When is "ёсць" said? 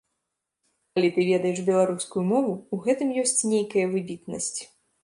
3.27-3.39